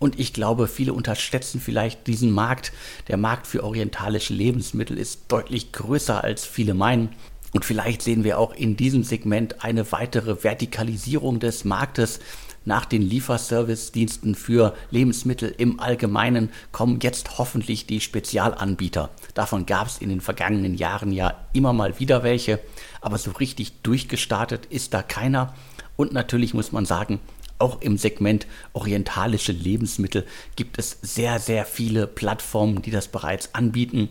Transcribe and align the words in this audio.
Und 0.00 0.18
ich 0.18 0.32
glaube, 0.32 0.66
viele 0.66 0.94
unterschätzen 0.94 1.60
vielleicht 1.60 2.08
diesen 2.08 2.32
Markt. 2.32 2.72
Der 3.06 3.16
Markt 3.16 3.46
für 3.46 3.62
orientalische 3.62 4.34
Lebensmittel 4.34 4.98
ist 4.98 5.26
deutlich 5.28 5.70
größer, 5.70 6.24
als 6.24 6.44
viele 6.44 6.74
meinen. 6.74 7.10
Und 7.52 7.64
vielleicht 7.64 8.02
sehen 8.02 8.24
wir 8.24 8.38
auch 8.38 8.54
in 8.54 8.76
diesem 8.76 9.04
Segment 9.04 9.62
eine 9.64 9.90
weitere 9.92 10.42
Vertikalisierung 10.42 11.38
des 11.38 11.64
Marktes. 11.64 12.20
Nach 12.64 12.84
den 12.84 13.02
Lieferservice-Diensten 13.02 14.34
für 14.36 14.74
Lebensmittel 14.90 15.52
im 15.58 15.80
Allgemeinen 15.80 16.50
kommen 16.70 17.00
jetzt 17.02 17.38
hoffentlich 17.38 17.86
die 17.86 18.00
Spezialanbieter. 18.00 19.10
Davon 19.34 19.66
gab 19.66 19.88
es 19.88 19.98
in 19.98 20.08
den 20.08 20.20
vergangenen 20.20 20.74
Jahren 20.74 21.12
ja 21.12 21.44
immer 21.52 21.72
mal 21.72 21.98
wieder 21.98 22.22
welche, 22.22 22.60
aber 23.00 23.18
so 23.18 23.32
richtig 23.32 23.72
durchgestartet 23.82 24.66
ist 24.66 24.94
da 24.94 25.02
keiner. 25.02 25.54
Und 25.96 26.12
natürlich 26.12 26.54
muss 26.54 26.72
man 26.72 26.86
sagen, 26.86 27.18
auch 27.58 27.80
im 27.80 27.98
Segment 27.98 28.46
orientalische 28.72 29.52
Lebensmittel 29.52 30.26
gibt 30.56 30.78
es 30.78 30.98
sehr, 31.02 31.38
sehr 31.38 31.64
viele 31.64 32.06
Plattformen, 32.06 32.82
die 32.82 32.90
das 32.90 33.08
bereits 33.08 33.54
anbieten. 33.54 34.08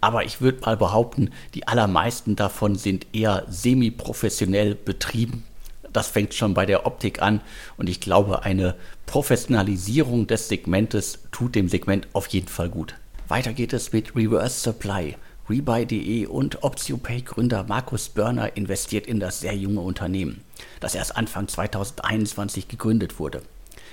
Aber 0.00 0.24
ich 0.24 0.40
würde 0.40 0.60
mal 0.60 0.76
behaupten, 0.76 1.30
die 1.54 1.66
allermeisten 1.66 2.36
davon 2.36 2.76
sind 2.76 3.06
eher 3.12 3.44
semi-professionell 3.48 4.74
betrieben. 4.74 5.44
Das 5.92 6.08
fängt 6.08 6.34
schon 6.34 6.54
bei 6.54 6.66
der 6.66 6.86
Optik 6.86 7.22
an 7.22 7.40
und 7.76 7.88
ich 7.88 8.00
glaube, 8.00 8.42
eine 8.44 8.74
Professionalisierung 9.06 10.26
des 10.26 10.48
Segmentes 10.48 11.20
tut 11.32 11.54
dem 11.54 11.68
Segment 11.68 12.06
auf 12.12 12.26
jeden 12.28 12.48
Fall 12.48 12.68
gut. 12.68 12.94
Weiter 13.26 13.52
geht 13.52 13.72
es 13.72 13.92
mit 13.92 14.14
Reverse 14.14 14.60
Supply. 14.60 15.16
Rebuy.de 15.50 16.26
und 16.26 16.62
OptioPay-Gründer 16.62 17.64
Markus 17.64 18.10
Börner 18.10 18.54
investiert 18.56 19.06
in 19.06 19.18
das 19.18 19.40
sehr 19.40 19.56
junge 19.56 19.80
Unternehmen, 19.80 20.42
das 20.80 20.94
erst 20.94 21.16
Anfang 21.16 21.48
2021 21.48 22.68
gegründet 22.68 23.18
wurde. 23.18 23.40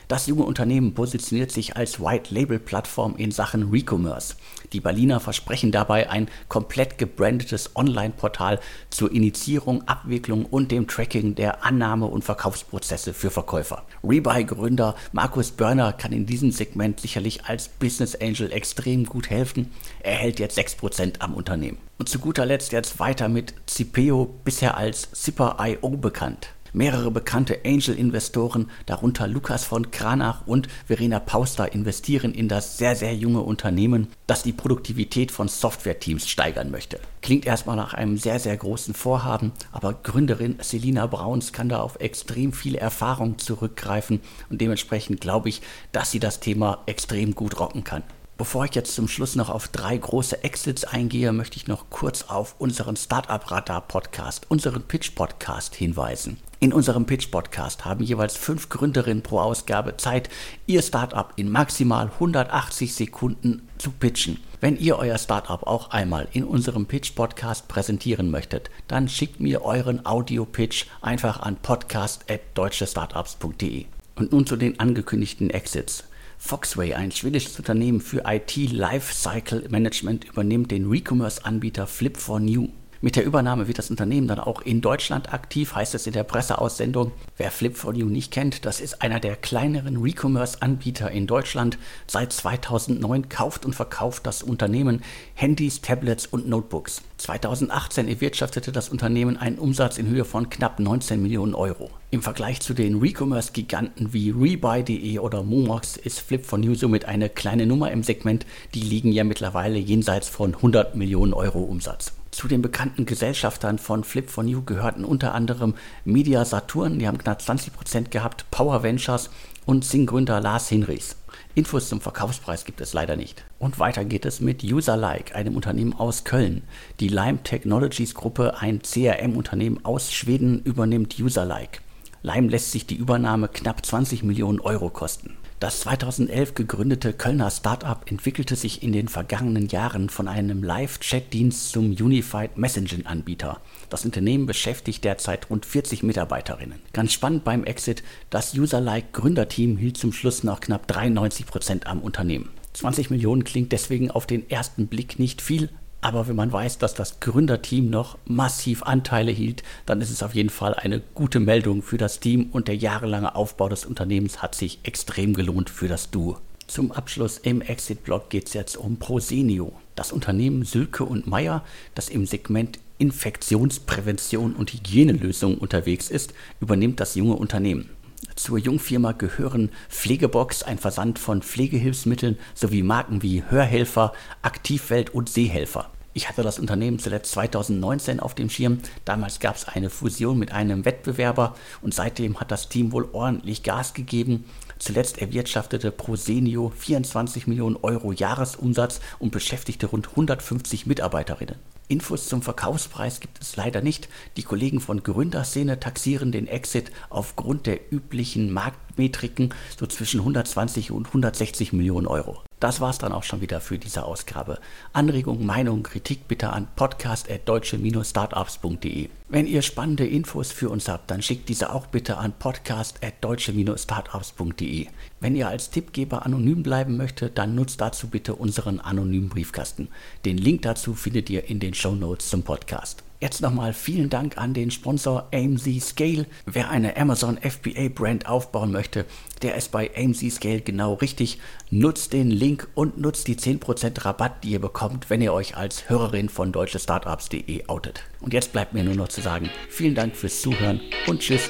Das 0.08 0.28
junge 0.28 0.44
Unternehmen 0.44 0.94
positioniert 0.94 1.52
sich 1.52 1.76
als 1.76 2.00
White-Label-Plattform 2.00 3.16
in 3.16 3.32
Sachen 3.32 3.72
Recommerce. 3.72 4.36
Die 4.72 4.80
Berliner 4.80 5.20
versprechen 5.20 5.72
dabei 5.72 6.10
ein 6.12 6.28
komplett 6.48 7.00
gebrandetes 7.00 7.76
Online-Portal 7.76 8.60
zur 8.92 9.12
Initiierung, 9.12 9.88
Abwicklung 9.88 10.46
und 10.46 10.72
dem 10.72 10.88
Tracking 10.88 11.34
der 11.34 11.64
Annahme- 11.64 12.06
und 12.06 12.24
Verkaufsprozesse 12.24 13.14
für 13.14 13.32
Verkäufer. 13.32 13.84
Rebuy-Gründer 14.04 14.96
Markus 15.12 15.52
Börner 15.52 15.94
kann 15.94 16.12
in 16.12 16.28
diesem 16.28 16.52
Segment 16.52 17.00
sicherlich 17.00 17.46
als 17.46 17.68
Business 17.68 18.16
Angel 18.16 18.52
extrem 18.52 19.06
gut 19.06 19.32
helfen. 19.32 19.72
Er 20.02 20.16
hält 20.16 20.40
jetzt 20.40 20.60
6% 20.60 21.20
am 21.20 21.34
Unternehmen. 21.34 21.80
Und 21.98 22.10
zu 22.10 22.20
guter 22.20 22.46
Letzt 22.46 22.74
jetzt 22.74 23.00
weiter 23.00 23.28
mit 23.28 23.54
Cipeo, 23.68 24.36
bisher 24.44 24.78
als 24.78 25.12
Zipper.io 25.14 25.90
bekannt. 25.98 26.50
Mehrere 26.76 27.10
bekannte 27.10 27.60
Angel-Investoren, 27.64 28.70
darunter 28.86 29.30
Lukas 29.30 29.64
von 29.64 29.92
Kranach 29.92 30.46
und 30.46 30.68
Verena 30.88 31.22
Pauster, 31.22 31.72
investieren 31.72 32.34
in 32.34 32.50
das 32.50 32.78
sehr, 32.78 32.98
sehr 32.98 33.16
junge 33.16 33.40
Unternehmen, 33.40 34.10
das 34.28 34.44
die 34.44 34.52
Produktivität 34.52 35.32
von 35.32 35.48
Software-Teams 35.48 36.28
steigern 36.28 36.72
möchte. 36.72 37.00
Klingt 37.22 37.46
erstmal 37.46 37.78
nach 37.78 37.94
einem 37.94 38.18
sehr, 38.18 38.40
sehr 38.40 38.58
großen 38.58 38.94
Vorhaben, 38.94 39.54
aber 39.72 39.94
Gründerin 39.94 40.58
Selina 40.60 41.08
Brauns 41.08 41.54
kann 41.54 41.70
da 41.70 41.80
auf 41.80 42.02
extrem 42.02 42.52
viel 42.52 42.76
Erfahrung 42.76 43.38
zurückgreifen 43.38 44.20
und 44.50 44.60
dementsprechend 44.60 45.22
glaube 45.22 45.48
ich, 45.48 45.62
dass 45.94 46.12
sie 46.12 46.20
das 46.20 46.42
Thema 46.42 46.84
extrem 46.88 47.36
gut 47.36 47.58
rocken 47.58 47.86
kann. 47.86 48.04
Bevor 48.38 48.66
ich 48.66 48.76
jetzt 48.76 48.94
zum 48.94 49.08
Schluss 49.08 49.38
noch 49.38 49.50
auf 49.50 49.70
drei 49.70 49.96
große 49.96 50.44
Exits 50.44 50.84
eingehe, 50.84 51.32
möchte 51.32 51.56
ich 51.56 51.68
noch 51.68 51.90
kurz 51.90 52.24
auf 52.24 52.56
unseren 52.60 52.98
Startup 52.98 53.50
Radar 53.50 53.80
Podcast, 53.80 54.52
unseren 54.52 54.84
Pitch 54.84 55.16
Podcast 55.16 55.74
hinweisen. 55.74 56.36
In 56.66 56.74
unserem 56.74 57.06
Pitch 57.06 57.30
Podcast 57.30 57.86
haben 57.86 58.04
jeweils 58.04 58.36
fünf 58.36 58.70
Gründerinnen 58.70 59.22
pro 59.22 59.38
Ausgabe 59.38 59.98
Zeit, 59.98 60.32
ihr 60.66 60.82
Startup 60.82 61.32
in 61.36 61.52
maximal 61.52 62.08
180 62.08 62.92
Sekunden 62.92 63.70
zu 63.78 63.92
pitchen. 63.92 64.40
Wenn 64.62 64.76
ihr 64.76 64.98
euer 64.98 65.20
Startup 65.20 65.62
auch 65.68 65.92
einmal 65.92 66.28
in 66.32 66.44
unserem 66.44 66.88
Pitch 66.88 67.14
Podcast 67.14 67.68
präsentieren 67.68 68.32
möchtet, 68.32 68.72
dann 68.88 69.08
schickt 69.08 69.40
mir 69.40 69.62
euren 69.62 70.08
Audio 70.08 70.44
Pitch 70.44 70.88
einfach 71.04 71.40
an 71.40 71.58
podcast@deutschestartups.de. 71.58 73.86
Und 74.16 74.32
nun 74.32 74.48
zu 74.48 74.56
den 74.56 74.80
angekündigten 74.80 75.52
Exits. 75.52 76.06
Foxway, 76.40 76.96
ein 76.96 77.12
schwedisches 77.12 77.60
Unternehmen 77.60 78.02
für 78.02 78.24
IT 78.26 78.56
Lifecycle 78.56 79.68
Management, 79.70 80.26
übernimmt 80.26 80.72
den 80.72 80.90
Recommerce-Anbieter 80.90 81.86
Flip4New. 81.86 82.70
Mit 83.06 83.18
der 83.18 83.24
Übernahme 83.24 83.68
wird 83.68 83.78
das 83.78 83.92
Unternehmen 83.92 84.28
dann 84.28 84.40
auch 84.40 84.64
in 84.64 84.82
Deutschland 84.82 85.32
aktiv, 85.32 85.76
heißt 85.76 85.94
es 85.94 86.08
in 86.08 86.14
der 86.14 86.24
Presseaussendung. 86.24 87.12
Wer 87.38 87.52
Flip4You 87.52 88.06
nicht 88.06 88.32
kennt, 88.32 88.66
das 88.66 88.82
ist 88.82 89.04
einer 89.04 89.20
der 89.20 89.36
kleineren 89.36 89.98
Recommerce-Anbieter 89.98 91.12
in 91.12 91.28
Deutschland. 91.28 91.78
Seit 92.08 92.34
2009 92.34 93.30
kauft 93.30 93.64
und 93.64 93.76
verkauft 93.76 94.26
das 94.26 94.42
Unternehmen 94.42 95.04
Handys, 95.36 95.82
Tablets 95.82 96.26
und 96.26 96.50
Notebooks. 96.50 97.04
2018 97.18 98.08
erwirtschaftete 98.08 98.72
das 98.72 98.90
Unternehmen 98.90 99.38
einen 99.38 99.60
Umsatz 99.60 100.00
in 100.00 100.08
Höhe 100.08 100.26
von 100.26 100.50
knapp 100.50 100.80
19 100.80 101.22
Millionen 101.22 101.54
Euro. 101.54 101.92
Im 102.10 102.24
Vergleich 102.24 102.60
zu 102.62 102.74
den 102.74 102.98
Recommerce-Giganten 103.02 104.14
wie 104.14 104.32
Rebuy.de 104.32 105.20
oder 105.20 105.44
Momox 105.44 105.96
ist 105.96 106.24
Flip4New 106.28 106.76
somit 106.76 107.06
eine 107.06 107.30
kleine 107.30 107.68
Nummer 107.68 107.92
im 107.92 108.02
Segment. 108.02 108.48
Die 108.74 108.82
liegen 108.82 109.12
ja 109.12 109.24
mittlerweile 109.24 109.78
jenseits 109.78 110.28
von 110.28 110.56
100 110.56 110.96
Millionen 110.96 111.36
Euro 111.36 111.60
Umsatz. 111.60 112.12
Zu 112.36 112.50
den 112.50 112.62
bekannten 112.62 113.06
Gesellschaftern 113.06 113.80
von 113.80 114.04
Flip4New 114.04 114.66
gehörten 114.66 115.06
unter 115.06 115.34
anderem 115.34 115.74
Media 116.04 116.44
Saturn, 116.44 117.00
die 117.00 117.08
haben 117.08 117.18
knapp 117.18 117.40
20% 117.40 118.10
gehabt, 118.10 118.52
Power 118.52 118.84
Ventures 118.84 119.30
und 119.66 119.86
Sing-Gründer 119.86 120.42
Lars 120.42 120.68
Hinrichs. 120.68 121.16
Infos 121.56 121.88
zum 121.88 122.02
Verkaufspreis 122.02 122.66
gibt 122.66 122.82
es 122.82 122.92
leider 122.92 123.16
nicht. 123.16 123.46
Und 123.58 123.80
weiter 123.80 124.04
geht 124.04 124.26
es 124.26 124.42
mit 124.42 124.66
Userlike, 124.66 125.34
einem 125.34 125.56
Unternehmen 125.56 125.94
aus 125.94 126.26
Köln. 126.26 126.64
Die 127.00 127.08
Lime 127.08 127.42
Technologies 127.42 128.16
Gruppe, 128.16 128.58
ein 128.60 128.82
CRM-Unternehmen 128.82 129.86
aus 129.86 130.12
Schweden, 130.12 130.62
übernimmt 130.62 131.18
Userlike. 131.18 131.80
Lime 132.22 132.50
lässt 132.50 132.74
sich 132.74 132.86
die 132.86 132.98
Übernahme 132.98 133.48
knapp 133.48 133.86
20 133.86 134.24
Millionen 134.24 134.60
Euro 134.60 134.90
kosten. 134.90 135.38
Das 135.62 135.80
2011 135.80 136.54
gegründete 136.54 137.14
Kölner 137.14 137.50
Startup 137.50 138.02
entwickelte 138.12 138.58
sich 138.58 138.84
in 138.84 138.92
den 138.92 139.08
vergangenen 139.08 139.70
Jahren 139.70 140.10
von 140.10 140.28
einem 140.28 140.64
Live-Chat-Dienst 140.64 141.70
zum 141.70 141.92
Unified 141.92 142.58
Messaging-Anbieter. 142.58 143.62
Das 143.90 144.04
Unternehmen 144.04 144.48
beschäftigt 144.48 145.06
derzeit 145.06 145.50
rund 145.50 145.66
40 145.66 146.04
Mitarbeiterinnen. 146.04 146.82
Ganz 146.92 147.14
spannend 147.14 147.46
beim 147.46 147.64
Exit, 147.64 148.04
das 148.30 148.54
Userlike 148.54 149.08
Gründerteam 149.14 149.78
hielt 149.78 149.96
zum 149.96 150.12
Schluss 150.12 150.44
noch 150.44 150.60
knapp 150.60 150.88
93 150.88 151.46
Prozent 151.46 151.88
am 151.88 152.02
Unternehmen. 152.02 152.50
20 152.74 153.10
Millionen 153.10 153.46
klingt 153.46 153.72
deswegen 153.72 154.12
auf 154.12 154.28
den 154.28 154.50
ersten 154.50 154.88
Blick 154.88 155.20
nicht 155.20 155.42
viel, 155.42 155.70
aber 156.02 156.28
wenn 156.28 156.36
man 156.36 156.52
weiß, 156.52 156.78
dass 156.78 156.94
das 156.94 157.20
Gründerteam 157.20 157.90
noch 157.90 158.18
massiv 158.26 158.84
Anteile 158.84 159.32
hielt, 159.32 159.64
dann 159.86 160.02
ist 160.02 160.12
es 160.12 160.22
auf 160.22 160.36
jeden 160.36 160.50
Fall 160.50 160.76
eine 160.76 161.02
gute 161.16 161.40
Meldung 161.40 161.82
für 161.82 161.98
das 161.98 162.20
Team 162.20 162.50
und 162.52 162.68
der 162.68 162.76
jahrelange 162.76 163.36
Aufbau 163.36 163.70
des 163.70 163.86
Unternehmens 163.86 164.42
hat 164.42 164.56
sich 164.56 164.80
extrem 164.84 165.34
gelohnt 165.34 165.70
für 165.70 165.88
das 165.88 166.12
Duo. 166.12 166.38
Zum 166.68 166.92
Abschluss 166.92 167.38
im 167.38 167.62
Exit-Blog 167.62 168.30
geht 168.30 168.48
es 168.48 168.54
jetzt 168.54 168.78
um 168.78 168.98
Prosenio. 168.98 169.74
Das 169.96 170.12
Unternehmen 170.12 170.64
Sülke 170.64 171.06
und 171.06 171.28
Meyer, 171.28 171.64
das 171.94 172.10
im 172.10 172.26
Segment 172.26 172.80
Infektionsprävention 172.98 174.54
und 174.54 174.74
Hygienelösungen 174.74 175.58
unterwegs 175.58 176.10
ist, 176.10 176.34
übernimmt 176.62 177.00
das 177.00 177.16
junge 177.16 177.36
Unternehmen. 177.36 177.90
Zur 178.36 178.58
Jungfirma 178.58 179.14
gehören 179.14 179.72
Pflegebox, 179.90 180.64
ein 180.64 180.78
Versand 180.78 181.20
von 181.20 181.42
Pflegehilfsmitteln 181.42 182.38
sowie 182.54 182.84
Marken 182.84 183.22
wie 183.22 183.44
Hörhelfer, 183.50 184.14
Aktivwelt 184.42 185.12
und 185.12 185.30
Seehelfer. 185.30 185.92
Ich 186.18 186.30
hatte 186.30 186.44
das 186.44 186.60
Unternehmen 186.60 186.98
zuletzt 186.98 187.34
2019 187.34 188.22
auf 188.22 188.34
dem 188.34 188.50
Schirm. 188.50 188.80
Damals 189.04 189.42
gab 189.42 189.58
es 189.58 189.68
eine 189.68 189.90
Fusion 189.90 190.40
mit 190.40 190.54
einem 190.54 190.86
Wettbewerber 190.86 191.58
und 191.82 191.94
seitdem 191.94 192.40
hat 192.40 192.52
das 192.52 192.70
Team 192.70 192.94
wohl 192.94 193.10
ordentlich 193.12 193.64
Gas 193.64 193.94
gegeben. 193.94 194.46
Zuletzt 194.80 195.18
erwirtschaftete 195.18 195.92
Prosenio 195.92 196.72
24 196.74 197.48
Millionen 197.48 197.76
Euro 197.82 198.14
Jahresumsatz 198.14 199.02
und 199.20 199.32
beschäftigte 199.32 199.88
rund 199.88 200.08
150 200.08 200.86
Mitarbeiterinnen. 200.86 201.58
Infos 201.90 202.30
zum 202.30 202.42
Verkaufspreis 202.42 203.20
gibt 203.20 203.42
es 203.42 203.58
leider 203.58 203.82
nicht. 203.82 204.08
Die 204.38 204.44
Kollegen 204.44 204.80
von 204.80 205.04
Gründerszene 205.04 205.82
taxieren 205.82 206.32
den 206.32 206.48
Exit 206.48 206.92
aufgrund 207.10 207.66
der 207.66 207.92
üblichen 207.92 208.54
Marktmetriken 208.54 209.54
so 209.78 209.86
zwischen 209.86 210.22
120 210.22 210.92
und 210.92 211.08
160 211.08 211.74
Millionen 211.74 212.08
Euro. 212.08 212.42
Das 212.66 212.82
war's 212.82 212.98
dann 212.98 213.12
auch 213.12 213.22
schon 213.22 213.42
wieder 213.42 213.62
für 213.62 213.78
diese 213.78 214.06
Ausgabe. 214.06 214.58
Anregung, 214.92 215.46
Meinung, 215.46 215.84
Kritik 215.84 216.28
bitte 216.28 216.50
an 216.50 216.68
podcast@deutsche-startups.de. 216.76 219.10
Wenn 219.30 219.46
ihr 219.46 219.62
spannende 219.62 220.08
Infos 220.08 220.52
für 220.52 220.72
uns 220.72 220.88
habt, 220.88 221.12
dann 221.12 221.22
schickt 221.22 221.48
diese 221.48 221.72
auch 221.72 221.86
bitte 221.86 222.18
an 222.18 222.34
podcast@deutsche-startups.de. 222.34 224.88
Wenn 225.20 225.36
ihr 225.36 225.48
als 225.48 225.70
Tippgeber 225.70 226.26
anonym 226.26 226.64
bleiben 226.64 226.98
möchtet, 226.98 227.38
dann 227.38 227.54
nutzt 227.54 227.82
dazu 227.82 228.08
bitte 228.08 228.34
unseren 228.34 228.80
anonymen 228.80 229.30
Briefkasten. 229.30 229.90
Den 230.26 230.40
Link 230.40 230.64
dazu 230.64 230.96
findet 230.96 231.30
ihr 231.30 231.48
in 231.48 231.60
den 231.60 231.76
Show 231.76 231.94
Notes 231.94 232.32
zum 232.32 232.42
Podcast. 232.42 233.05
Jetzt 233.20 233.42
nochmal 233.42 233.74
vielen 233.74 234.10
Dank 234.10 234.38
an 234.38 234.54
den 234.54 234.72
Sponsor 234.72 235.30
AMZ 235.34 235.82
Scale. 235.82 236.26
Wer 236.46 236.70
eine 236.70 236.98
Amazon 236.98 237.38
FBA 237.38 237.90
Brand 237.90 238.28
aufbauen 238.28 238.72
möchte, 238.72 239.06
der 239.42 239.56
ist 239.56 239.72
bei 239.72 239.90
AMZ 239.96 240.32
Scale 240.32 240.62
genau 240.62 240.96
richtig. 240.96 241.40
Nutzt 241.70 242.14
den 242.14 242.30
Link 242.30 242.68
und 242.76 243.00
nutzt 243.00 243.28
die 243.28 243.36
10% 243.36 244.04
Rabatt, 244.04 244.44
die 244.44 244.50
ihr 244.50 244.62
bekommt, 244.62 245.10
wenn 245.10 245.22
ihr 245.22 245.34
euch 245.34 245.56
als 245.56 245.90
Hörerin 245.90 246.30
von 246.30 246.52
deutschestartups.de 246.52 247.68
outet. 247.68 248.04
Und 248.20 248.34
jetzt 248.34 248.52
bleibt 248.52 248.74
mir 248.74 248.84
nur 248.84 248.96
noch 248.96 249.08
zu 249.08 249.22
sagen, 249.22 249.50
vielen 249.70 249.96
Dank 249.96 250.16
fürs 250.16 250.42
Zuhören 250.42 250.82
und 251.08 251.22
tschüss. 251.22 251.50